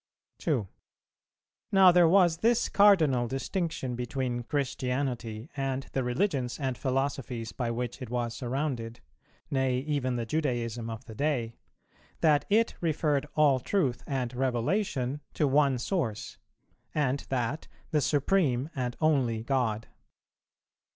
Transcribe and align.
2. 0.39 0.67
Now 1.71 1.91
there 1.91 2.07
was 2.09 2.37
this 2.37 2.69
cardinal 2.69 3.27
distinction 3.27 3.95
between 3.95 4.41
Christianity 4.41 5.51
and 5.55 5.83
the 5.93 6.03
religions 6.03 6.59
and 6.59 6.75
philosophies 6.75 7.51
by 7.51 7.69
which 7.69 8.01
it 8.01 8.09
was 8.09 8.33
surrounded, 8.33 8.99
nay 9.51 9.77
even 9.77 10.15
the 10.15 10.25
Judaism 10.25 10.89
of 10.89 11.05
the 11.05 11.13
day, 11.13 11.53
that 12.21 12.45
it 12.49 12.73
referred 12.81 13.27
all 13.35 13.59
truth 13.59 14.03
and 14.07 14.33
revelation 14.33 15.21
to 15.35 15.47
one 15.47 15.77
source, 15.77 16.39
and 16.95 17.19
that 17.29 17.67
the 17.91 18.01
Supreme 18.01 18.71
and 18.75 18.97
Only 19.01 19.43
God. 19.43 19.87